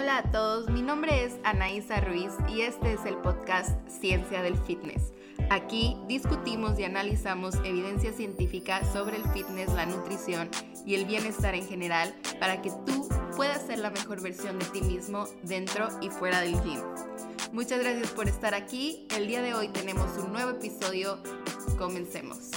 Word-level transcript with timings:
Hola 0.00 0.18
a 0.18 0.30
todos, 0.30 0.70
mi 0.70 0.80
nombre 0.80 1.24
es 1.24 1.34
Anaísa 1.42 2.00
Ruiz 2.00 2.30
y 2.48 2.60
este 2.60 2.92
es 2.92 3.04
el 3.04 3.16
podcast 3.16 3.76
Ciencia 3.88 4.42
del 4.42 4.56
Fitness. 4.56 5.12
Aquí 5.50 5.96
discutimos 6.06 6.78
y 6.78 6.84
analizamos 6.84 7.56
evidencia 7.64 8.12
científica 8.12 8.80
sobre 8.92 9.16
el 9.16 9.24
fitness, 9.30 9.74
la 9.74 9.86
nutrición 9.86 10.50
y 10.86 10.94
el 10.94 11.04
bienestar 11.04 11.56
en 11.56 11.66
general 11.66 12.14
para 12.38 12.62
que 12.62 12.70
tú 12.86 13.08
puedas 13.34 13.66
ser 13.66 13.80
la 13.80 13.90
mejor 13.90 14.22
versión 14.22 14.60
de 14.60 14.66
ti 14.66 14.82
mismo 14.82 15.26
dentro 15.42 15.88
y 16.00 16.10
fuera 16.10 16.42
del 16.42 16.62
gym. 16.62 16.80
Muchas 17.50 17.80
gracias 17.80 18.12
por 18.12 18.28
estar 18.28 18.54
aquí. 18.54 19.08
El 19.16 19.26
día 19.26 19.42
de 19.42 19.54
hoy 19.54 19.66
tenemos 19.66 20.16
un 20.16 20.32
nuevo 20.32 20.50
episodio. 20.50 21.20
Comencemos. 21.76 22.52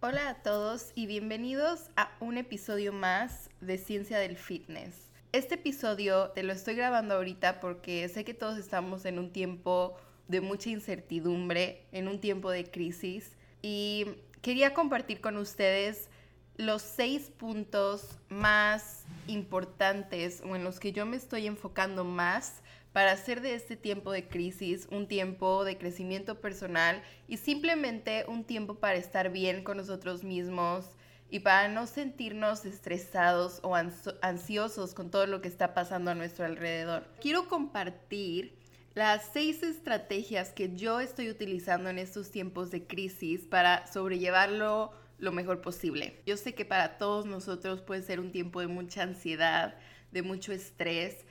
Hola 0.00 0.28
a 0.28 0.34
todos 0.42 0.92
y 0.94 1.06
bienvenidos 1.06 1.88
a 1.96 2.10
un 2.20 2.36
episodio 2.36 2.92
más 2.92 3.48
de 3.62 3.78
Ciencia 3.78 4.18
del 4.18 4.36
Fitness. 4.36 5.09
Este 5.32 5.54
episodio 5.54 6.30
te 6.30 6.42
lo 6.42 6.52
estoy 6.52 6.74
grabando 6.74 7.14
ahorita 7.14 7.60
porque 7.60 8.08
sé 8.08 8.24
que 8.24 8.34
todos 8.34 8.58
estamos 8.58 9.04
en 9.04 9.16
un 9.20 9.30
tiempo 9.30 9.96
de 10.26 10.40
mucha 10.40 10.70
incertidumbre, 10.70 11.86
en 11.92 12.08
un 12.08 12.18
tiempo 12.18 12.50
de 12.50 12.68
crisis 12.68 13.36
y 13.62 14.06
quería 14.42 14.74
compartir 14.74 15.20
con 15.20 15.36
ustedes 15.36 16.08
los 16.56 16.82
seis 16.82 17.30
puntos 17.30 18.18
más 18.28 19.04
importantes 19.28 20.42
o 20.44 20.56
en 20.56 20.64
los 20.64 20.80
que 20.80 20.90
yo 20.90 21.06
me 21.06 21.16
estoy 21.16 21.46
enfocando 21.46 22.02
más 22.02 22.60
para 22.92 23.12
hacer 23.12 23.40
de 23.40 23.54
este 23.54 23.76
tiempo 23.76 24.10
de 24.10 24.26
crisis 24.26 24.88
un 24.90 25.06
tiempo 25.06 25.64
de 25.64 25.78
crecimiento 25.78 26.40
personal 26.40 27.04
y 27.28 27.36
simplemente 27.36 28.24
un 28.26 28.42
tiempo 28.42 28.80
para 28.80 28.98
estar 28.98 29.30
bien 29.30 29.62
con 29.62 29.76
nosotros 29.76 30.24
mismos, 30.24 30.86
y 31.30 31.40
para 31.40 31.68
no 31.68 31.86
sentirnos 31.86 32.64
estresados 32.64 33.60
o 33.62 33.74
ansiosos 34.20 34.94
con 34.94 35.10
todo 35.10 35.26
lo 35.26 35.40
que 35.40 35.48
está 35.48 35.74
pasando 35.74 36.10
a 36.10 36.14
nuestro 36.14 36.44
alrededor. 36.44 37.06
Quiero 37.20 37.48
compartir 37.48 38.58
las 38.94 39.30
seis 39.32 39.62
estrategias 39.62 40.50
que 40.50 40.74
yo 40.74 40.98
estoy 41.00 41.30
utilizando 41.30 41.88
en 41.88 41.98
estos 41.98 42.30
tiempos 42.30 42.70
de 42.70 42.86
crisis 42.86 43.42
para 43.42 43.86
sobrellevarlo 43.86 44.92
lo 45.18 45.32
mejor 45.32 45.60
posible. 45.60 46.20
Yo 46.26 46.36
sé 46.36 46.54
que 46.54 46.64
para 46.64 46.98
todos 46.98 47.26
nosotros 47.26 47.82
puede 47.82 48.02
ser 48.02 48.18
un 48.18 48.32
tiempo 48.32 48.60
de 48.60 48.66
mucha 48.66 49.02
ansiedad, 49.02 49.76
de 50.10 50.22
mucho 50.22 50.52
estrés. 50.52 51.24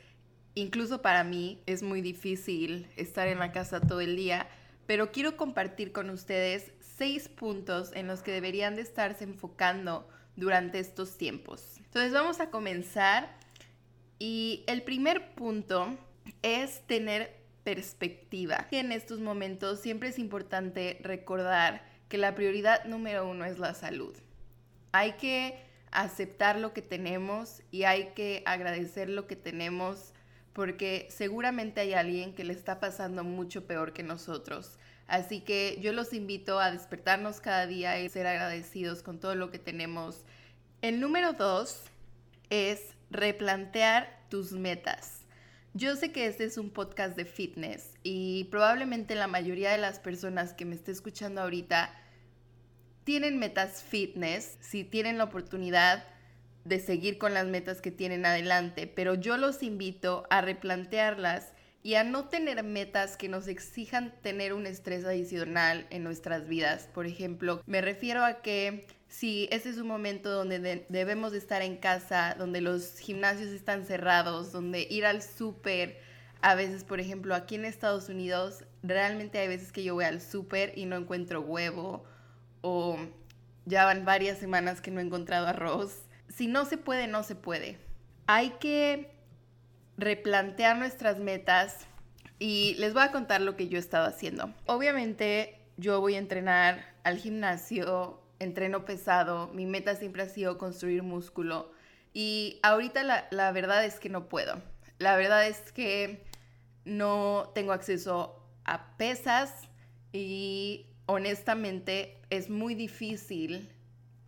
Incluso 0.55 1.01
para 1.01 1.23
mí 1.23 1.61
es 1.65 1.83
muy 1.83 2.01
difícil 2.01 2.87
estar 2.95 3.27
en 3.27 3.39
la 3.39 3.51
casa 3.51 3.81
todo 3.81 3.99
el 3.99 4.15
día, 4.15 4.47
pero 4.85 5.11
quiero 5.11 5.35
compartir 5.35 5.91
con 5.91 6.09
ustedes 6.09 6.71
seis 6.99 7.29
puntos 7.29 7.91
en 7.93 8.07
los 8.07 8.21
que 8.21 8.31
deberían 8.31 8.75
de 8.75 8.81
estarse 8.81 9.23
enfocando 9.23 10.07
durante 10.35 10.79
estos 10.79 11.17
tiempos. 11.17 11.77
Entonces 11.77 12.11
vamos 12.11 12.39
a 12.39 12.49
comenzar 12.51 13.35
y 14.19 14.63
el 14.67 14.83
primer 14.83 15.33
punto 15.33 15.97
es 16.41 16.85
tener 16.87 17.39
perspectiva. 17.63 18.67
En 18.71 18.91
estos 18.91 19.19
momentos 19.19 19.79
siempre 19.79 20.09
es 20.09 20.19
importante 20.19 20.99
recordar 21.01 21.83
que 22.09 22.17
la 22.17 22.35
prioridad 22.35 22.83
número 22.83 23.27
uno 23.27 23.45
es 23.45 23.59
la 23.59 23.73
salud. 23.73 24.15
Hay 24.91 25.13
que 25.13 25.63
aceptar 25.91 26.59
lo 26.59 26.73
que 26.73 26.81
tenemos 26.81 27.61
y 27.71 27.83
hay 27.83 28.09
que 28.13 28.43
agradecer 28.45 29.09
lo 29.09 29.25
que 29.25 29.35
tenemos 29.35 30.13
porque 30.51 31.07
seguramente 31.09 31.79
hay 31.79 31.93
alguien 31.93 32.35
que 32.35 32.43
le 32.43 32.53
está 32.53 32.81
pasando 32.81 33.23
mucho 33.23 33.65
peor 33.65 33.93
que 33.93 34.03
nosotros. 34.03 34.77
Así 35.09 35.41
que 35.41 35.79
yo 35.81 35.91
los 35.91 36.13
invito 36.13 36.59
a 36.59 36.71
despertarnos 36.71 37.41
cada 37.41 37.65
día 37.65 37.99
y 37.99 38.09
ser 38.09 38.27
agradecidos 38.27 39.01
con 39.01 39.19
todo 39.19 39.33
lo 39.33 39.49
que 39.49 39.57
tenemos. 39.57 40.23
El 40.83 40.99
número 40.99 41.33
dos 41.33 41.81
es 42.51 42.93
replantear 43.09 44.23
tus 44.29 44.51
metas. 44.51 45.25
Yo 45.73 45.95
sé 45.95 46.11
que 46.11 46.27
este 46.27 46.43
es 46.43 46.59
un 46.59 46.69
podcast 46.69 47.17
de 47.17 47.25
fitness 47.25 47.95
y 48.03 48.43
probablemente 48.45 49.15
la 49.15 49.25
mayoría 49.25 49.71
de 49.71 49.79
las 49.79 49.99
personas 49.99 50.53
que 50.53 50.65
me 50.65 50.75
esté 50.75 50.91
escuchando 50.91 51.41
ahorita 51.41 51.91
tienen 53.03 53.39
metas 53.39 53.81
fitness, 53.81 54.57
si 54.61 54.83
tienen 54.83 55.17
la 55.17 55.23
oportunidad 55.23 56.05
de 56.65 56.79
seguir 56.79 57.17
con 57.17 57.33
las 57.33 57.47
metas 57.47 57.81
que 57.81 57.89
tienen 57.89 58.27
adelante, 58.27 58.85
pero 58.85 59.15
yo 59.15 59.37
los 59.37 59.63
invito 59.63 60.27
a 60.29 60.41
replantearlas 60.41 61.53
y 61.81 61.95
a 61.95 62.03
no 62.03 62.25
tener 62.25 62.61
metas 62.63 63.15
que 63.15 63.29
nos 63.29 63.47
exijan 63.47 64.13
tener 64.21 64.53
un 64.53 64.65
estrés 64.65 65.05
adicional 65.05 65.87
en 65.89 66.03
nuestras 66.03 66.47
vidas. 66.47 66.89
Por 66.93 67.05
ejemplo, 67.05 67.61
me 67.65 67.81
refiero 67.81 68.23
a 68.25 68.41
que 68.41 68.85
si 69.07 69.47
ese 69.51 69.69
es 69.69 69.77
un 69.77 69.87
momento 69.87 70.29
donde 70.29 70.85
debemos 70.89 71.31
de 71.31 71.37
estar 71.37 71.61
en 71.61 71.77
casa, 71.77 72.35
donde 72.37 72.61
los 72.61 72.99
gimnasios 72.99 73.49
están 73.49 73.85
cerrados, 73.85 74.51
donde 74.51 74.87
ir 74.89 75.05
al 75.05 75.23
súper, 75.23 75.99
a 76.41 76.55
veces, 76.55 76.83
por 76.83 76.99
ejemplo, 76.99 77.33
aquí 77.35 77.55
en 77.55 77.65
Estados 77.65 78.09
Unidos, 78.09 78.63
realmente 78.83 79.39
hay 79.39 79.47
veces 79.47 79.71
que 79.71 79.83
yo 79.83 79.93
voy 79.93 80.05
al 80.05 80.21
súper 80.21 80.77
y 80.77 80.85
no 80.85 80.95
encuentro 80.95 81.41
huevo 81.41 82.05
o 82.61 82.97
ya 83.65 83.85
van 83.85 84.05
varias 84.05 84.37
semanas 84.37 84.81
que 84.81 84.91
no 84.91 84.99
he 84.99 85.03
encontrado 85.03 85.47
arroz. 85.47 86.03
Si 86.27 86.47
no 86.47 86.65
se 86.65 86.77
puede, 86.77 87.07
no 87.07 87.23
se 87.23 87.35
puede. 87.35 87.77
Hay 88.27 88.51
que 88.59 89.18
replantear 89.99 90.77
nuestras 90.77 91.19
metas 91.19 91.85
y 92.39 92.75
les 92.75 92.93
voy 92.93 93.03
a 93.03 93.11
contar 93.11 93.41
lo 93.41 93.55
que 93.55 93.67
yo 93.67 93.77
he 93.77 93.81
estado 93.81 94.07
haciendo. 94.07 94.53
Obviamente 94.65 95.59
yo 95.77 95.99
voy 95.99 96.15
a 96.15 96.19
entrenar 96.19 96.85
al 97.03 97.17
gimnasio, 97.17 98.21
entreno 98.39 98.85
pesado, 98.85 99.49
mi 99.49 99.65
meta 99.65 99.95
siempre 99.95 100.23
ha 100.23 100.29
sido 100.29 100.57
construir 100.57 101.03
músculo 101.03 101.71
y 102.13 102.59
ahorita 102.63 103.03
la, 103.03 103.27
la 103.31 103.51
verdad 103.51 103.85
es 103.85 103.99
que 103.99 104.09
no 104.09 104.29
puedo. 104.29 104.61
La 104.97 105.15
verdad 105.15 105.47
es 105.47 105.71
que 105.71 106.25
no 106.85 107.51
tengo 107.53 107.73
acceso 107.73 108.41
a 108.63 108.97
pesas 108.97 109.69
y 110.11 110.87
honestamente 111.05 112.21
es 112.29 112.49
muy 112.49 112.75
difícil 112.75 113.69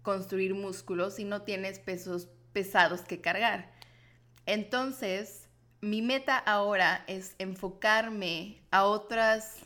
construir 0.01 0.53
músculo 0.53 1.11
si 1.11 1.23
no 1.23 1.43
tienes 1.43 1.79
pesos 1.79 2.27
pesados 2.53 3.01
que 3.01 3.21
cargar. 3.21 3.71
Entonces, 4.45 5.40
mi 5.81 6.03
meta 6.03 6.37
ahora 6.37 7.03
es 7.07 7.35
enfocarme 7.39 8.61
a 8.69 8.85
otras 8.85 9.57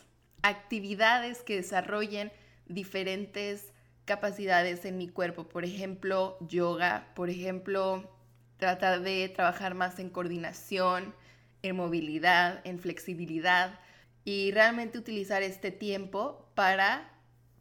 actividades 0.42 1.42
que 1.42 1.58
desarrollen 1.58 2.32
diferentes 2.68 3.74
capacidades 4.06 4.86
en 4.86 4.98
mi 4.98 5.10
cuerpo. 5.10 5.44
Por 5.44 5.66
ejemplo, 5.66 6.38
yoga, 6.40 7.12
por 7.16 7.30
ejemplo, 7.30 8.10
tratar 8.58 9.02
de 9.02 9.28
trabajar 9.30 9.74
más 9.74 10.00
en 10.00 10.10
coordinación, 10.10 11.14
en 11.62 11.76
movilidad, 11.76 12.62
en 12.64 12.80
flexibilidad 12.80 13.80
y 14.24 14.52
realmente 14.52 14.98
utilizar 14.98 15.44
este 15.44 15.72
tiempo 15.72 16.50
para 16.56 17.12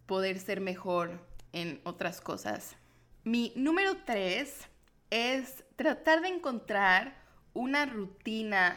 poder 0.06 0.38
ser 0.38 0.60
mejor 0.60 1.26
en 1.52 1.80
otras 1.84 2.20
cosas. 2.20 2.76
Mi 3.24 3.52
número 3.56 3.96
tres 4.04 4.68
es 5.10 5.64
tratar 5.76 6.20
de 6.20 6.28
encontrar 6.28 7.23
una 7.54 7.86
rutina 7.86 8.76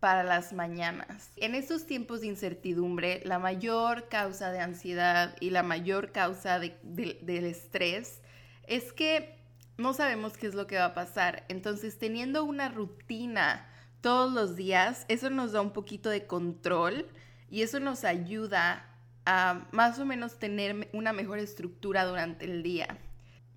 para 0.00 0.24
las 0.24 0.52
mañanas. 0.52 1.30
En 1.36 1.54
estos 1.54 1.86
tiempos 1.86 2.20
de 2.20 2.28
incertidumbre, 2.28 3.22
la 3.24 3.38
mayor 3.38 4.08
causa 4.08 4.50
de 4.50 4.60
ansiedad 4.60 5.36
y 5.40 5.50
la 5.50 5.62
mayor 5.62 6.12
causa 6.12 6.58
del 6.58 7.44
estrés 7.44 8.20
es 8.66 8.92
que 8.92 9.38
no 9.78 9.92
sabemos 9.92 10.36
qué 10.36 10.46
es 10.46 10.54
lo 10.54 10.66
que 10.66 10.78
va 10.78 10.86
a 10.86 10.94
pasar. 10.94 11.44
Entonces, 11.48 11.98
teniendo 11.98 12.44
una 12.44 12.68
rutina 12.68 13.68
todos 14.00 14.32
los 14.32 14.56
días, 14.56 15.04
eso 15.08 15.30
nos 15.30 15.52
da 15.52 15.60
un 15.60 15.72
poquito 15.72 16.10
de 16.10 16.26
control 16.26 17.06
y 17.50 17.62
eso 17.62 17.80
nos 17.80 18.04
ayuda 18.04 18.86
a 19.24 19.66
más 19.72 19.98
o 19.98 20.04
menos 20.04 20.38
tener 20.38 20.88
una 20.92 21.12
mejor 21.12 21.38
estructura 21.38 22.04
durante 22.04 22.44
el 22.44 22.62
día. 22.62 22.98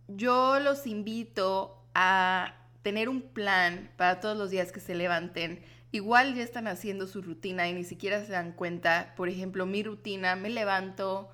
Yo 0.08 0.60
los 0.60 0.88
invito 0.88 1.86
a 1.94 2.59
tener 2.82 3.10
un 3.10 3.22
plan 3.22 3.92
para 3.98 4.20
todos 4.20 4.38
los 4.38 4.50
días 4.50 4.72
que 4.72 4.80
se 4.80 4.96
levanten. 4.96 5.62
Igual 5.92 6.36
ya 6.36 6.44
están 6.44 6.68
haciendo 6.68 7.08
su 7.08 7.22
rutina 7.22 7.68
y 7.68 7.74
ni 7.74 7.84
siquiera 7.84 8.24
se 8.24 8.32
dan 8.32 8.52
cuenta. 8.54 9.14
Por 9.18 9.30
ejemplo, 9.30 9.66
mi 9.66 9.84
rutina, 9.84 10.36
me 10.36 10.50
levanto, 10.50 11.30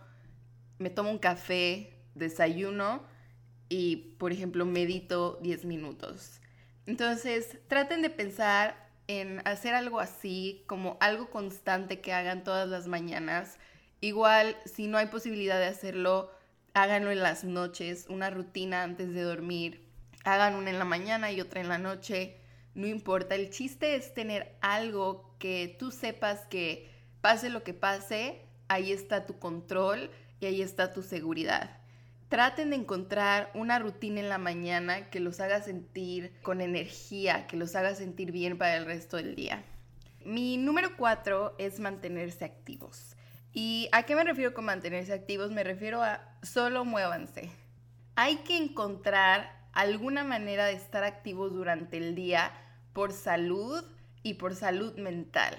me 0.79 0.89
tomo 0.89 1.11
un 1.11 1.19
café, 1.19 1.93
desayuno 2.15 3.03
y, 3.69 4.15
por 4.17 4.31
ejemplo, 4.31 4.65
medito 4.65 5.39
10 5.41 5.65
minutos. 5.65 6.39
Entonces, 6.85 7.57
traten 7.67 8.01
de 8.01 8.09
pensar 8.09 8.85
en 9.07 9.41
hacer 9.45 9.73
algo 9.75 9.99
así, 9.99 10.63
como 10.67 10.97
algo 10.99 11.29
constante 11.29 11.99
que 11.99 12.13
hagan 12.13 12.43
todas 12.43 12.67
las 12.67 12.87
mañanas. 12.87 13.57
Igual, 14.01 14.55
si 14.65 14.87
no 14.87 14.97
hay 14.97 15.07
posibilidad 15.07 15.59
de 15.59 15.65
hacerlo, 15.65 16.31
háganlo 16.73 17.11
en 17.11 17.21
las 17.21 17.43
noches, 17.43 18.05
una 18.09 18.29
rutina 18.29 18.83
antes 18.83 19.13
de 19.13 19.21
dormir 19.21 19.84
hagan 20.25 20.55
una 20.55 20.71
en 20.71 20.79
la 20.79 20.85
mañana 20.85 21.31
y 21.31 21.39
otra 21.39 21.61
en 21.61 21.69
la 21.69 21.77
noche, 21.77 22.37
no 22.73 22.87
importa. 22.87 23.35
El 23.35 23.51
chiste 23.51 23.95
es 23.95 24.13
tener 24.13 24.57
algo 24.59 25.35
que 25.39 25.75
tú 25.79 25.91
sepas 25.91 26.45
que 26.47 26.91
pase 27.21 27.49
lo 27.49 27.63
que 27.63 27.73
pase, 27.73 28.41
ahí 28.67 28.91
está 28.91 29.25
tu 29.25 29.39
control 29.39 30.11
y 30.39 30.47
ahí 30.47 30.61
está 30.61 30.91
tu 30.93 31.01
seguridad. 31.01 31.79
traten 32.27 32.71
de 32.71 32.75
encontrar 32.75 33.51
una 33.53 33.79
rutina 33.79 34.19
en 34.19 34.29
la 34.29 34.39
mañana 34.39 35.09
que 35.09 35.19
los 35.19 35.39
haga 35.39 35.61
sentir 35.61 36.33
con 36.41 36.59
energía, 36.59 37.47
que 37.47 37.55
los 37.55 37.75
haga 37.75 37.95
sentir 37.95 38.31
bien 38.31 38.57
para 38.57 38.75
el 38.75 38.85
resto 38.85 39.17
del 39.17 39.35
día. 39.35 39.63
Mi 40.25 40.57
número 40.57 40.97
cuatro 40.97 41.55
es 41.59 41.79
mantenerse 41.79 42.43
activos. 42.43 43.15
¿Y 43.53 43.87
a 43.91 44.03
qué 44.03 44.15
me 44.15 44.23
refiero 44.23 44.53
con 44.53 44.65
mantenerse 44.65 45.13
activos? 45.13 45.51
Me 45.51 45.63
refiero 45.63 46.03
a 46.03 46.35
solo 46.41 46.83
muévanse. 46.83 47.49
Hay 48.15 48.37
que 48.37 48.57
encontrar 48.57 49.64
alguna 49.75 50.23
manera 50.23 50.65
de 50.65 50.73
estar 50.73 51.03
activos 51.03 51.53
durante 51.53 51.97
el 51.97 52.15
día 52.15 52.51
por 52.93 53.11
salud 53.13 53.83
y 54.23 54.35
por 54.35 54.55
salud 54.55 54.97
mental. 54.97 55.55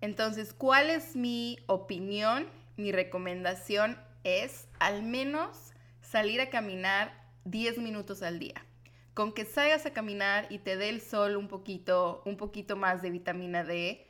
Entonces, 0.00 0.52
¿cuál 0.52 0.90
es 0.90 1.14
mi 1.14 1.58
opinión? 1.66 2.48
Mi 2.76 2.90
recomendación 2.90 3.96
es 4.24 4.66
al 4.80 5.02
menos 5.02 5.72
salir 6.00 6.40
a 6.40 6.50
caminar 6.50 7.12
10 7.44 7.78
minutos 7.78 8.22
al 8.22 8.38
día. 8.38 8.66
Con 9.12 9.32
que 9.32 9.44
salgas 9.44 9.86
a 9.86 9.92
caminar 9.92 10.46
y 10.50 10.58
te 10.58 10.76
dé 10.76 10.88
el 10.88 11.00
sol 11.00 11.36
un 11.36 11.46
poquito, 11.46 12.22
un 12.24 12.36
poquito 12.36 12.76
más 12.76 13.00
de 13.00 13.10
vitamina 13.10 13.62
D, 13.62 14.06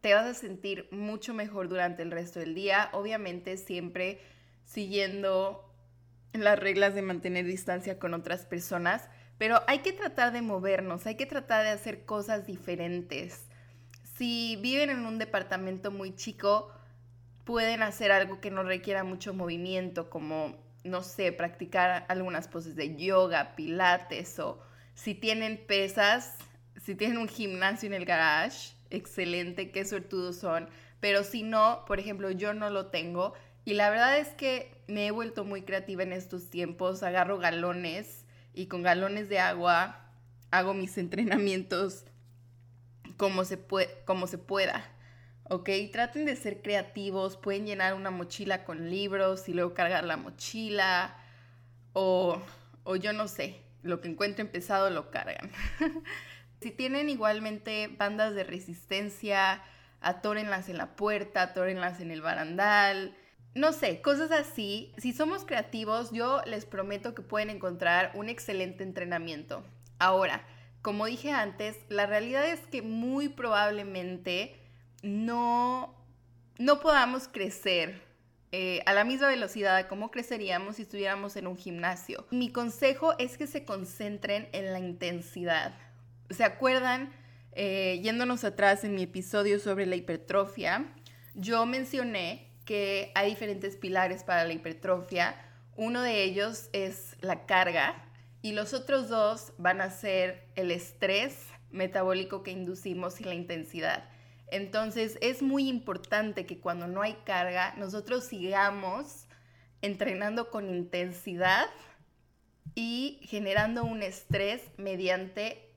te 0.00 0.14
vas 0.14 0.24
a 0.24 0.34
sentir 0.34 0.88
mucho 0.90 1.34
mejor 1.34 1.68
durante 1.68 2.02
el 2.02 2.10
resto 2.10 2.38
del 2.38 2.54
día. 2.54 2.88
Obviamente 2.92 3.56
siempre 3.56 4.20
siguiendo 4.64 5.69
las 6.32 6.58
reglas 6.58 6.94
de 6.94 7.02
mantener 7.02 7.44
distancia 7.44 7.98
con 7.98 8.14
otras 8.14 8.46
personas, 8.46 9.08
pero 9.38 9.62
hay 9.66 9.80
que 9.80 9.92
tratar 9.92 10.32
de 10.32 10.42
movernos, 10.42 11.06
hay 11.06 11.16
que 11.16 11.26
tratar 11.26 11.64
de 11.64 11.70
hacer 11.70 12.04
cosas 12.04 12.46
diferentes. 12.46 13.46
Si 14.16 14.56
viven 14.56 14.90
en 14.90 15.06
un 15.06 15.18
departamento 15.18 15.90
muy 15.90 16.14
chico, 16.14 16.70
pueden 17.44 17.82
hacer 17.82 18.12
algo 18.12 18.40
que 18.40 18.50
no 18.50 18.62
requiera 18.62 19.02
mucho 19.02 19.34
movimiento, 19.34 20.10
como 20.10 20.56
no 20.84 21.02
sé, 21.02 21.32
practicar 21.32 22.04
algunas 22.08 22.48
poses 22.48 22.76
de 22.76 22.96
yoga, 22.96 23.54
pilates 23.56 24.38
o 24.38 24.60
si 24.94 25.14
tienen 25.14 25.58
pesas, 25.66 26.36
si 26.82 26.94
tienen 26.94 27.18
un 27.18 27.28
gimnasio 27.28 27.86
en 27.86 27.94
el 27.94 28.04
garage, 28.04 28.74
excelente, 28.90 29.70
qué 29.70 29.84
suertudos 29.84 30.36
son. 30.36 30.68
Pero 31.00 31.24
si 31.24 31.42
no, 31.42 31.84
por 31.86 31.98
ejemplo, 31.98 32.30
yo 32.30 32.52
no 32.52 32.70
lo 32.70 32.86
tengo 32.86 33.32
y 33.70 33.74
la 33.74 33.88
verdad 33.88 34.18
es 34.18 34.26
que 34.30 34.82
me 34.88 35.06
he 35.06 35.12
vuelto 35.12 35.44
muy 35.44 35.62
creativa 35.62 36.02
en 36.02 36.12
estos 36.12 36.50
tiempos. 36.50 37.04
Agarro 37.04 37.38
galones 37.38 38.24
y 38.52 38.66
con 38.66 38.82
galones 38.82 39.28
de 39.28 39.38
agua 39.38 40.10
hago 40.50 40.74
mis 40.74 40.98
entrenamientos 40.98 42.04
como 43.16 43.44
se, 43.44 43.60
como 44.04 44.26
se 44.26 44.38
pueda. 44.38 44.84
¿ok? 45.48 45.70
Traten 45.92 46.24
de 46.24 46.34
ser 46.34 46.62
creativos, 46.62 47.36
pueden 47.36 47.64
llenar 47.64 47.94
una 47.94 48.10
mochila 48.10 48.64
con 48.64 48.90
libros 48.90 49.48
y 49.48 49.54
luego 49.54 49.72
cargar 49.72 50.02
la 50.02 50.16
mochila 50.16 51.16
o, 51.92 52.42
o 52.82 52.96
yo 52.96 53.12
no 53.12 53.28
sé, 53.28 53.62
lo 53.84 54.00
que 54.00 54.08
encuentren 54.08 54.48
pesado 54.48 54.90
lo 54.90 55.12
cargan. 55.12 55.48
si 56.60 56.72
tienen 56.72 57.08
igualmente 57.08 57.86
bandas 57.86 58.34
de 58.34 58.42
resistencia, 58.42 59.62
atórenlas 60.00 60.68
en 60.68 60.76
la 60.76 60.96
puerta, 60.96 61.42
atórenlas 61.42 62.00
en 62.00 62.10
el 62.10 62.20
barandal, 62.20 63.14
no 63.54 63.72
sé, 63.72 64.00
cosas 64.00 64.30
así. 64.30 64.92
Si 64.98 65.12
somos 65.12 65.44
creativos, 65.44 66.12
yo 66.12 66.40
les 66.46 66.64
prometo 66.64 67.14
que 67.14 67.22
pueden 67.22 67.50
encontrar 67.50 68.12
un 68.14 68.28
excelente 68.28 68.84
entrenamiento. 68.84 69.64
Ahora, 69.98 70.44
como 70.82 71.06
dije 71.06 71.32
antes, 71.32 71.76
la 71.88 72.06
realidad 72.06 72.46
es 72.46 72.60
que 72.60 72.82
muy 72.82 73.28
probablemente 73.28 74.56
no, 75.02 75.94
no 76.58 76.80
podamos 76.80 77.28
crecer 77.28 78.02
eh, 78.52 78.82
a 78.86 78.94
la 78.94 79.04
misma 79.04 79.28
velocidad 79.28 79.86
como 79.86 80.10
creceríamos 80.10 80.76
si 80.76 80.82
estuviéramos 80.82 81.36
en 81.36 81.46
un 81.46 81.56
gimnasio. 81.56 82.26
Mi 82.30 82.50
consejo 82.50 83.14
es 83.18 83.36
que 83.36 83.46
se 83.46 83.64
concentren 83.64 84.48
en 84.52 84.72
la 84.72 84.80
intensidad. 84.80 85.74
¿Se 86.30 86.44
acuerdan? 86.44 87.12
Eh, 87.52 88.00
yéndonos 88.02 88.44
atrás 88.44 88.84
en 88.84 88.94
mi 88.94 89.02
episodio 89.02 89.58
sobre 89.58 89.84
la 89.84 89.96
hipertrofia, 89.96 90.86
yo 91.34 91.66
mencioné 91.66 92.49
que 92.70 93.10
hay 93.16 93.30
diferentes 93.30 93.74
pilares 93.74 94.22
para 94.22 94.44
la 94.44 94.52
hipertrofia. 94.52 95.34
Uno 95.76 96.02
de 96.02 96.22
ellos 96.22 96.70
es 96.72 97.16
la 97.20 97.44
carga 97.44 98.00
y 98.42 98.52
los 98.52 98.74
otros 98.74 99.08
dos 99.08 99.52
van 99.58 99.80
a 99.80 99.90
ser 99.90 100.46
el 100.54 100.70
estrés 100.70 101.48
metabólico 101.72 102.44
que 102.44 102.52
inducimos 102.52 103.20
y 103.20 103.24
la 103.24 103.34
intensidad. 103.34 104.08
Entonces 104.52 105.18
es 105.20 105.42
muy 105.42 105.68
importante 105.68 106.46
que 106.46 106.60
cuando 106.60 106.86
no 106.86 107.02
hay 107.02 107.14
carga, 107.24 107.74
nosotros 107.76 108.22
sigamos 108.22 109.26
entrenando 109.82 110.48
con 110.50 110.72
intensidad 110.72 111.66
y 112.76 113.18
generando 113.24 113.82
un 113.82 114.04
estrés 114.04 114.62
mediante 114.76 115.74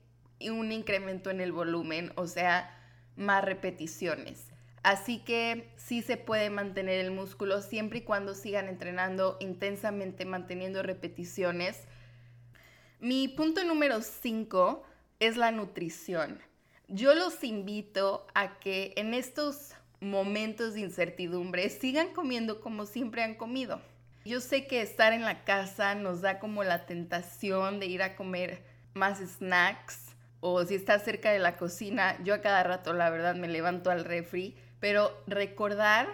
un 0.48 0.70
incremento 0.70 1.30
en 1.30 1.40
el 1.40 1.50
volumen, 1.50 2.12
o 2.14 2.28
sea, 2.28 2.70
más 3.16 3.42
repeticiones. 3.42 4.53
Así 4.84 5.18
que 5.18 5.72
sí 5.76 6.00
se 6.00 6.16
puede 6.16 6.48
mantener 6.48 7.00
el 7.04 7.10
músculo 7.10 7.60
siempre 7.60 7.98
y 7.98 8.02
cuando 8.02 8.34
sigan 8.34 8.68
entrenando 8.68 9.36
intensamente, 9.40 10.24
manteniendo 10.24 10.84
repeticiones. 10.84 11.82
Mi 13.00 13.26
punto 13.26 13.64
número 13.64 14.00
5 14.00 14.84
es 15.18 15.36
la 15.36 15.50
nutrición 15.50 16.38
yo 16.88 17.14
los 17.14 17.42
invito 17.44 18.26
a 18.34 18.58
que 18.58 18.92
en 18.96 19.14
estos 19.14 19.74
momentos 20.00 20.74
de 20.74 20.80
incertidumbre 20.80 21.70
sigan 21.70 22.12
comiendo 22.12 22.60
como 22.60 22.86
siempre 22.86 23.22
han 23.22 23.34
comido. 23.34 23.80
Yo 24.24 24.40
sé 24.40 24.66
que 24.66 24.82
estar 24.82 25.12
en 25.12 25.22
la 25.22 25.44
casa 25.44 25.94
nos 25.94 26.20
da 26.20 26.38
como 26.38 26.62
la 26.62 26.86
tentación 26.86 27.80
de 27.80 27.86
ir 27.86 28.02
a 28.02 28.16
comer 28.16 28.62
más 28.94 29.18
snacks 29.18 30.14
o 30.40 30.64
si 30.64 30.74
estás 30.74 31.04
cerca 31.04 31.30
de 31.30 31.38
la 31.38 31.56
cocina, 31.56 32.18
yo 32.22 32.34
a 32.34 32.42
cada 32.42 32.62
rato 32.62 32.92
la 32.92 33.08
verdad 33.08 33.34
me 33.34 33.48
levanto 33.48 33.90
al 33.90 34.04
refri, 34.04 34.54
pero 34.84 35.18
recordar, 35.26 36.08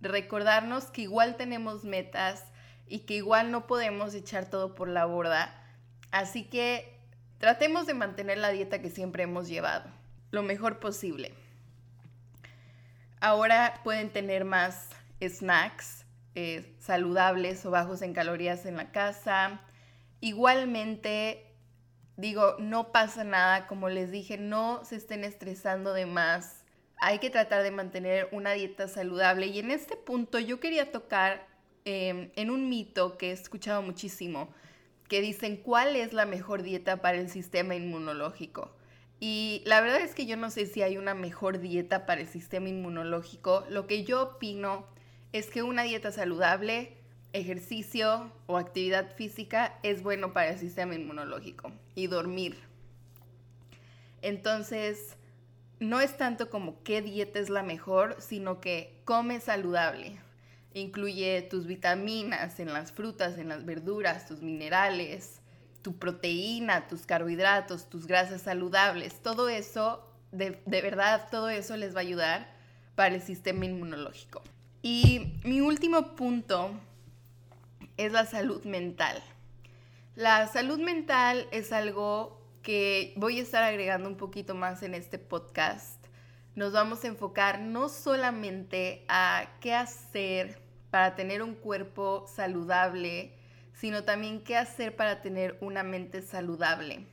recordarnos 0.00 0.86
que 0.86 1.02
igual 1.02 1.36
tenemos 1.36 1.84
metas 1.84 2.42
y 2.88 3.06
que 3.06 3.14
igual 3.14 3.52
no 3.52 3.68
podemos 3.68 4.12
echar 4.12 4.46
todo 4.46 4.74
por 4.74 4.88
la 4.88 5.04
borda. 5.04 5.54
Así 6.10 6.42
que 6.42 6.98
tratemos 7.38 7.86
de 7.86 7.94
mantener 7.94 8.38
la 8.38 8.48
dieta 8.48 8.82
que 8.82 8.90
siempre 8.90 9.22
hemos 9.22 9.46
llevado 9.46 9.88
lo 10.32 10.42
mejor 10.42 10.80
posible. 10.80 11.32
Ahora 13.20 13.80
pueden 13.84 14.10
tener 14.10 14.44
más 14.44 14.88
snacks 15.22 16.04
eh, 16.34 16.74
saludables 16.80 17.64
o 17.66 17.70
bajos 17.70 18.02
en 18.02 18.14
calorías 18.14 18.66
en 18.66 18.78
la 18.78 18.90
casa. 18.90 19.60
Igualmente, 20.20 21.54
digo, 22.16 22.56
no 22.58 22.90
pasa 22.90 23.22
nada, 23.22 23.68
como 23.68 23.88
les 23.88 24.10
dije, 24.10 24.38
no 24.38 24.84
se 24.84 24.96
estén 24.96 25.22
estresando 25.22 25.92
de 25.92 26.06
más. 26.06 26.57
Hay 27.00 27.18
que 27.18 27.30
tratar 27.30 27.62
de 27.62 27.70
mantener 27.70 28.28
una 28.32 28.52
dieta 28.52 28.88
saludable. 28.88 29.46
Y 29.46 29.58
en 29.58 29.70
este 29.70 29.96
punto 29.96 30.38
yo 30.38 30.60
quería 30.60 30.90
tocar 30.90 31.46
em, 31.84 32.30
en 32.34 32.50
un 32.50 32.68
mito 32.68 33.16
que 33.16 33.30
he 33.30 33.32
escuchado 33.32 33.82
muchísimo, 33.82 34.48
que 35.08 35.20
dicen 35.20 35.56
cuál 35.56 35.96
es 35.96 36.12
la 36.12 36.26
mejor 36.26 36.62
dieta 36.62 37.00
para 37.00 37.18
el 37.18 37.30
sistema 37.30 37.74
inmunológico. 37.74 38.74
Y 39.20 39.62
la 39.64 39.80
verdad 39.80 40.00
es 40.00 40.14
que 40.14 40.26
yo 40.26 40.36
no 40.36 40.50
sé 40.50 40.66
si 40.66 40.82
hay 40.82 40.96
una 40.96 41.14
mejor 41.14 41.58
dieta 41.58 42.06
para 42.06 42.20
el 42.20 42.28
sistema 42.28 42.68
inmunológico. 42.68 43.64
Lo 43.68 43.86
que 43.86 44.04
yo 44.04 44.22
opino 44.22 44.86
es 45.32 45.48
que 45.50 45.62
una 45.62 45.82
dieta 45.82 46.12
saludable, 46.12 46.96
ejercicio 47.32 48.32
o 48.46 48.56
actividad 48.56 49.14
física 49.14 49.78
es 49.82 50.02
bueno 50.02 50.32
para 50.32 50.50
el 50.50 50.58
sistema 50.58 50.94
inmunológico 50.94 51.72
y 51.94 52.06
dormir. 52.06 52.58
Entonces, 54.22 55.17
no 55.80 56.00
es 56.00 56.16
tanto 56.16 56.50
como 56.50 56.82
qué 56.82 57.02
dieta 57.02 57.38
es 57.38 57.50
la 57.50 57.62
mejor, 57.62 58.16
sino 58.20 58.60
que 58.60 59.00
come 59.04 59.40
saludable. 59.40 60.18
Incluye 60.74 61.42
tus 61.42 61.66
vitaminas 61.66 62.60
en 62.60 62.72
las 62.72 62.92
frutas, 62.92 63.38
en 63.38 63.48
las 63.48 63.64
verduras, 63.64 64.26
tus 64.26 64.42
minerales, 64.42 65.40
tu 65.82 65.96
proteína, 65.96 66.86
tus 66.88 67.06
carbohidratos, 67.06 67.88
tus 67.88 68.06
grasas 68.06 68.42
saludables, 68.42 69.22
todo 69.22 69.48
eso, 69.48 70.04
de, 70.32 70.60
verdad, 70.66 71.28
todo 71.30 71.48
eso 71.48 71.76
les 71.76 71.94
va 71.94 72.00
a 72.00 72.02
ayudar 72.02 72.48
para 72.94 73.14
el 73.14 73.22
sistema 73.22 73.64
inmunológico. 73.64 74.42
Y 74.82 75.40
mi 75.44 75.60
último 75.60 76.14
punto 76.14 76.72
es 77.96 78.12
la 78.12 78.26
salud 78.26 78.64
mental. 78.64 79.22
La 80.14 80.46
salud 80.48 80.80
mental 80.80 81.46
es 81.52 81.72
algo 81.72 82.37
que 82.68 83.14
voy 83.16 83.38
a 83.38 83.42
estar 83.42 83.64
agregando 83.64 84.10
un 84.10 84.18
poquito 84.18 84.54
más 84.54 84.82
en 84.82 84.94
este 84.94 85.18
podcast. 85.18 86.04
Nos 86.54 86.74
vamos 86.74 87.02
a 87.02 87.06
enfocar 87.06 87.60
no 87.60 87.88
solamente 87.88 89.06
a 89.08 89.56
qué 89.62 89.72
hacer 89.72 90.60
para 90.90 91.14
tener 91.14 91.42
un 91.42 91.54
cuerpo 91.54 92.26
saludable, 92.28 93.32
sino 93.72 94.04
también 94.04 94.44
qué 94.44 94.54
hacer 94.54 94.94
para 94.94 95.22
tener 95.22 95.56
una 95.62 95.82
mente 95.82 96.20
saludable. 96.20 97.06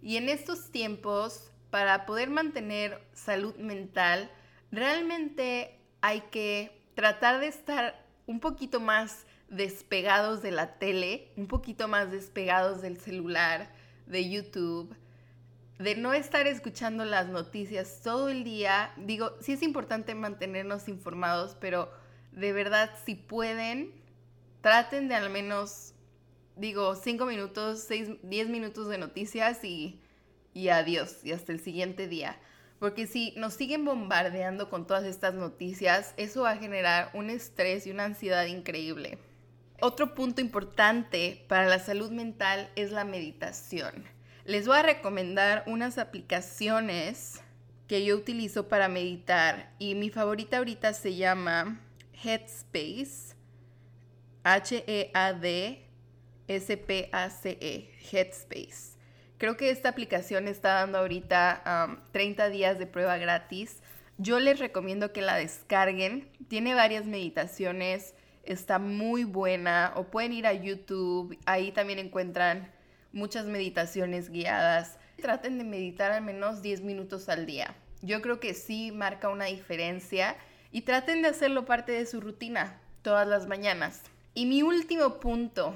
Y 0.00 0.16
en 0.16 0.28
estos 0.28 0.70
tiempos, 0.70 1.50
para 1.70 2.06
poder 2.06 2.30
mantener 2.30 3.04
salud 3.14 3.56
mental, 3.56 4.30
realmente 4.70 5.76
hay 6.02 6.20
que 6.30 6.70
tratar 6.94 7.40
de 7.40 7.48
estar 7.48 8.00
un 8.28 8.38
poquito 8.38 8.78
más 8.78 9.26
despegados 9.48 10.40
de 10.40 10.52
la 10.52 10.78
tele, 10.78 11.32
un 11.36 11.48
poquito 11.48 11.88
más 11.88 12.12
despegados 12.12 12.80
del 12.80 13.00
celular, 13.00 13.74
de 14.06 14.28
YouTube, 14.28 14.94
de 15.78 15.96
no 15.96 16.12
estar 16.12 16.46
escuchando 16.46 17.04
las 17.04 17.28
noticias 17.28 18.00
todo 18.02 18.28
el 18.28 18.44
día. 18.44 18.92
Digo, 18.96 19.32
sí 19.40 19.52
es 19.52 19.62
importante 19.62 20.14
mantenernos 20.14 20.88
informados, 20.88 21.56
pero 21.60 21.90
de 22.32 22.52
verdad, 22.52 22.90
si 23.04 23.14
pueden, 23.14 23.92
traten 24.60 25.08
de 25.08 25.14
al 25.14 25.30
menos, 25.30 25.94
digo, 26.56 26.94
cinco 26.96 27.26
minutos, 27.26 27.84
seis, 27.86 28.08
diez 28.22 28.48
minutos 28.48 28.88
de 28.88 28.98
noticias 28.98 29.64
y, 29.64 30.00
y 30.52 30.68
adiós, 30.68 31.24
y 31.24 31.32
hasta 31.32 31.52
el 31.52 31.60
siguiente 31.60 32.08
día. 32.08 32.38
Porque 32.78 33.06
si 33.06 33.32
nos 33.36 33.54
siguen 33.54 33.84
bombardeando 33.84 34.68
con 34.68 34.86
todas 34.86 35.04
estas 35.04 35.34
noticias, 35.34 36.12
eso 36.16 36.42
va 36.42 36.50
a 36.50 36.56
generar 36.56 37.10
un 37.14 37.30
estrés 37.30 37.86
y 37.86 37.90
una 37.90 38.04
ansiedad 38.04 38.46
increíble. 38.46 39.18
Otro 39.80 40.14
punto 40.14 40.40
importante 40.40 41.44
para 41.48 41.66
la 41.66 41.78
salud 41.78 42.10
mental 42.10 42.70
es 42.76 42.90
la 42.90 43.04
meditación. 43.04 44.04
Les 44.44 44.66
voy 44.66 44.78
a 44.78 44.82
recomendar 44.82 45.64
unas 45.66 45.98
aplicaciones 45.98 47.42
que 47.88 48.04
yo 48.04 48.16
utilizo 48.16 48.68
para 48.68 48.88
meditar 48.88 49.74
y 49.78 49.94
mi 49.94 50.10
favorita 50.10 50.58
ahorita 50.58 50.92
se 50.94 51.16
llama 51.16 51.80
Headspace. 52.22 53.34
H-E-A-D-S-P-A-C-E. 54.44 55.90
Headspace. 58.12 58.94
Creo 59.38 59.56
que 59.56 59.70
esta 59.70 59.88
aplicación 59.88 60.48
está 60.48 60.74
dando 60.74 60.98
ahorita 60.98 61.98
30 62.12 62.48
días 62.50 62.78
de 62.78 62.86
prueba 62.86 63.16
gratis. 63.16 63.82
Yo 64.18 64.38
les 64.38 64.58
recomiendo 64.58 65.12
que 65.12 65.22
la 65.22 65.36
descarguen. 65.36 66.30
Tiene 66.48 66.74
varias 66.74 67.06
meditaciones. 67.06 68.14
Está 68.46 68.78
muy 68.78 69.24
buena. 69.24 69.92
O 69.96 70.04
pueden 70.04 70.32
ir 70.32 70.46
a 70.46 70.52
YouTube. 70.52 71.38
Ahí 71.46 71.72
también 71.72 71.98
encuentran 71.98 72.70
muchas 73.12 73.46
meditaciones 73.46 74.30
guiadas. 74.30 74.98
Traten 75.20 75.58
de 75.58 75.64
meditar 75.64 76.12
al 76.12 76.22
menos 76.22 76.62
10 76.62 76.82
minutos 76.82 77.28
al 77.28 77.46
día. 77.46 77.74
Yo 78.02 78.20
creo 78.20 78.40
que 78.40 78.54
sí 78.54 78.92
marca 78.92 79.28
una 79.28 79.46
diferencia 79.46 80.36
y 80.70 80.82
traten 80.82 81.22
de 81.22 81.28
hacerlo 81.28 81.64
parte 81.64 81.92
de 81.92 82.04
su 82.04 82.20
rutina 82.20 82.80
todas 83.02 83.28
las 83.28 83.46
mañanas. 83.46 84.02
Y 84.34 84.46
mi 84.46 84.62
último 84.62 85.20
punto 85.20 85.74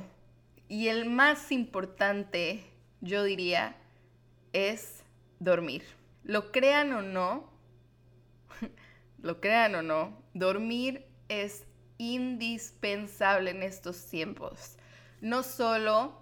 y 0.68 0.88
el 0.88 1.06
más 1.06 1.52
importante, 1.52 2.64
yo 3.00 3.22
diría, 3.22 3.76
es 4.52 5.04
dormir. 5.38 5.84
Lo 6.24 6.50
crean 6.50 6.92
o 6.92 7.02
no, 7.02 7.48
lo 9.22 9.40
crean 9.40 9.76
o 9.76 9.82
no, 9.82 10.20
dormir 10.34 11.06
es 11.28 11.64
indispensable 11.98 13.50
en 13.50 13.62
estos 13.62 14.06
tiempos. 14.06 14.76
No 15.20 15.42
solo 15.42 16.18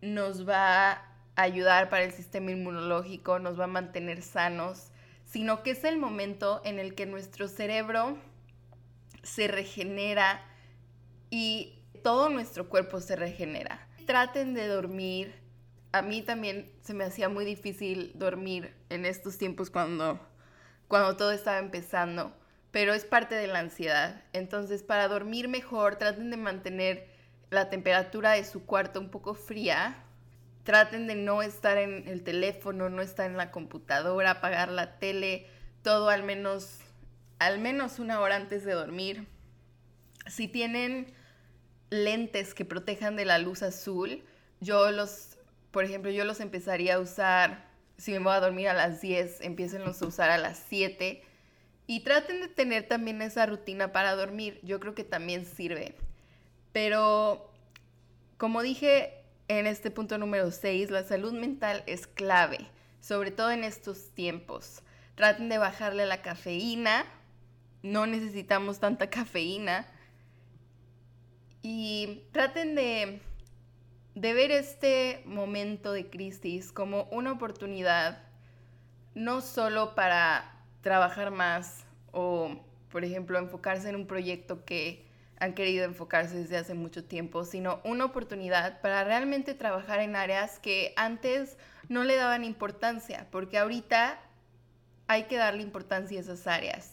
nos 0.00 0.48
va 0.48 0.92
a 0.92 1.12
ayudar 1.34 1.90
para 1.90 2.04
el 2.04 2.12
sistema 2.12 2.52
inmunológico, 2.52 3.38
nos 3.38 3.58
va 3.58 3.64
a 3.64 3.68
mantener 3.68 4.22
sanos, 4.22 4.92
sino 5.24 5.62
que 5.62 5.72
es 5.72 5.84
el 5.84 5.98
momento 5.98 6.60
en 6.64 6.78
el 6.78 6.94
que 6.94 7.06
nuestro 7.06 7.48
cerebro 7.48 8.18
se 9.22 9.48
regenera 9.48 10.42
y 11.28 11.78
todo 12.02 12.28
nuestro 12.28 12.68
cuerpo 12.68 13.00
se 13.00 13.16
regenera. 13.16 13.86
Traten 14.06 14.54
de 14.54 14.66
dormir. 14.66 15.34
A 15.92 16.02
mí 16.02 16.22
también 16.22 16.70
se 16.82 16.94
me 16.94 17.04
hacía 17.04 17.28
muy 17.28 17.44
difícil 17.44 18.12
dormir 18.14 18.74
en 18.88 19.04
estos 19.04 19.38
tiempos 19.38 19.70
cuando, 19.70 20.20
cuando 20.88 21.16
todo 21.16 21.32
estaba 21.32 21.58
empezando, 21.58 22.32
pero 22.70 22.94
es 22.94 23.04
parte 23.04 23.34
de 23.34 23.46
la 23.46 23.58
ansiedad. 23.58 24.22
Entonces, 24.32 24.82
para 24.82 25.08
dormir 25.08 25.48
mejor, 25.48 25.96
traten 25.96 26.30
de 26.30 26.36
mantener 26.36 27.08
la 27.50 27.68
temperatura 27.68 28.32
de 28.32 28.44
su 28.44 28.64
cuarto 28.64 29.00
un 29.00 29.10
poco 29.10 29.34
fría. 29.34 30.04
Traten 30.62 31.06
de 31.06 31.16
no 31.16 31.42
estar 31.42 31.78
en 31.78 32.06
el 32.06 32.22
teléfono, 32.22 32.88
no 32.90 33.02
estar 33.02 33.28
en 33.28 33.36
la 33.36 33.50
computadora, 33.50 34.32
apagar 34.32 34.68
la 34.70 34.98
tele, 34.98 35.46
todo 35.82 36.10
al 36.10 36.22
menos, 36.22 36.78
al 37.38 37.58
menos 37.58 37.98
una 37.98 38.20
hora 38.20 38.36
antes 38.36 38.64
de 38.64 38.72
dormir. 38.72 39.26
Si 40.28 40.46
tienen 40.46 41.12
lentes 41.88 42.54
que 42.54 42.64
protejan 42.64 43.16
de 43.16 43.24
la 43.24 43.38
luz 43.38 43.62
azul, 43.62 44.22
yo 44.60 44.92
los, 44.92 45.38
por 45.72 45.84
ejemplo, 45.84 46.10
yo 46.10 46.24
los 46.24 46.38
empezaría 46.38 46.96
a 46.96 47.00
usar, 47.00 47.68
si 47.96 48.12
me 48.12 48.18
voy 48.20 48.34
a 48.34 48.40
dormir 48.40 48.68
a 48.68 48.74
las 48.74 49.00
10, 49.00 49.40
empiecen 49.40 49.82
a 49.82 49.90
usar 49.90 50.30
a 50.30 50.38
las 50.38 50.62
7. 50.68 51.24
Y 51.90 52.04
traten 52.04 52.40
de 52.40 52.46
tener 52.46 52.86
también 52.86 53.20
esa 53.20 53.46
rutina 53.46 53.90
para 53.90 54.14
dormir, 54.14 54.60
yo 54.62 54.78
creo 54.78 54.94
que 54.94 55.02
también 55.02 55.44
sirve. 55.44 55.96
Pero, 56.70 57.50
como 58.36 58.62
dije 58.62 59.24
en 59.48 59.66
este 59.66 59.90
punto 59.90 60.16
número 60.16 60.52
6, 60.52 60.92
la 60.92 61.02
salud 61.02 61.32
mental 61.32 61.82
es 61.88 62.06
clave, 62.06 62.58
sobre 63.00 63.32
todo 63.32 63.50
en 63.50 63.64
estos 63.64 64.14
tiempos. 64.14 64.84
Traten 65.16 65.48
de 65.48 65.58
bajarle 65.58 66.06
la 66.06 66.22
cafeína, 66.22 67.06
no 67.82 68.06
necesitamos 68.06 68.78
tanta 68.78 69.10
cafeína. 69.10 69.88
Y 71.60 72.22
traten 72.30 72.76
de, 72.76 73.20
de 74.14 74.32
ver 74.32 74.52
este 74.52 75.24
momento 75.26 75.90
de 75.90 76.08
crisis 76.08 76.70
como 76.70 77.08
una 77.10 77.32
oportunidad, 77.32 78.22
no 79.16 79.40
solo 79.40 79.96
para 79.96 80.59
trabajar 80.82 81.30
más 81.30 81.84
o, 82.12 82.56
por 82.90 83.04
ejemplo, 83.04 83.38
enfocarse 83.38 83.88
en 83.88 83.96
un 83.96 84.06
proyecto 84.06 84.64
que 84.64 85.04
han 85.38 85.54
querido 85.54 85.84
enfocarse 85.84 86.36
desde 86.36 86.58
hace 86.58 86.74
mucho 86.74 87.04
tiempo, 87.04 87.44
sino 87.44 87.80
una 87.84 88.04
oportunidad 88.04 88.80
para 88.82 89.04
realmente 89.04 89.54
trabajar 89.54 90.00
en 90.00 90.14
áreas 90.14 90.58
que 90.58 90.92
antes 90.96 91.56
no 91.88 92.04
le 92.04 92.16
daban 92.16 92.44
importancia, 92.44 93.26
porque 93.30 93.56
ahorita 93.56 94.20
hay 95.06 95.24
que 95.24 95.38
darle 95.38 95.62
importancia 95.62 96.18
a 96.18 96.22
esas 96.22 96.46
áreas. 96.46 96.92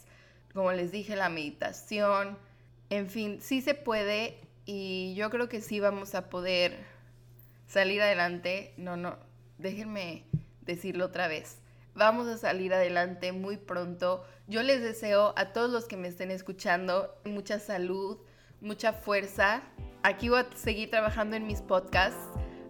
Como 0.54 0.72
les 0.72 0.90
dije, 0.90 1.14
la 1.14 1.28
meditación, 1.28 2.38
en 2.88 3.08
fin, 3.10 3.40
sí 3.42 3.60
se 3.60 3.74
puede 3.74 4.38
y 4.64 5.14
yo 5.14 5.28
creo 5.28 5.48
que 5.48 5.60
sí 5.60 5.78
vamos 5.78 6.14
a 6.14 6.30
poder 6.30 6.78
salir 7.66 8.00
adelante. 8.00 8.72
No, 8.78 8.96
no, 8.96 9.18
déjenme 9.58 10.24
decirlo 10.62 11.04
otra 11.04 11.28
vez. 11.28 11.58
Vamos 11.98 12.28
a 12.28 12.38
salir 12.38 12.72
adelante 12.72 13.32
muy 13.32 13.56
pronto. 13.56 14.22
Yo 14.46 14.62
les 14.62 14.80
deseo 14.80 15.34
a 15.36 15.52
todos 15.52 15.68
los 15.68 15.86
que 15.86 15.96
me 15.96 16.06
estén 16.06 16.30
escuchando 16.30 17.12
mucha 17.24 17.58
salud, 17.58 18.18
mucha 18.60 18.92
fuerza. 18.92 19.62
Aquí 20.04 20.28
voy 20.28 20.42
a 20.42 20.56
seguir 20.56 20.90
trabajando 20.90 21.34
en 21.34 21.44
mis 21.44 21.60
podcasts 21.60 22.20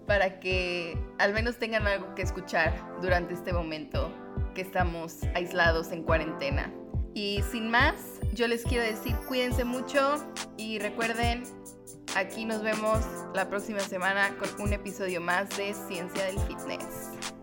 para 0.06 0.40
que 0.40 0.98
al 1.18 1.34
menos 1.34 1.58
tengan 1.58 1.86
algo 1.86 2.14
que 2.14 2.22
escuchar 2.22 2.74
durante 3.02 3.34
este 3.34 3.52
momento 3.52 4.10
que 4.54 4.62
estamos 4.62 5.18
aislados 5.34 5.92
en 5.92 6.04
cuarentena. 6.04 6.72
Y 7.12 7.42
sin 7.52 7.68
más, 7.68 7.96
yo 8.32 8.48
les 8.48 8.64
quiero 8.64 8.82
decir 8.82 9.14
cuídense 9.28 9.62
mucho 9.62 10.26
y 10.56 10.78
recuerden, 10.78 11.42
aquí 12.16 12.46
nos 12.46 12.62
vemos 12.62 13.04
la 13.34 13.46
próxima 13.50 13.80
semana 13.80 14.34
con 14.38 14.62
un 14.62 14.72
episodio 14.72 15.20
más 15.20 15.54
de 15.58 15.74
Ciencia 15.74 16.24
del 16.24 16.38
Fitness. 16.40 17.37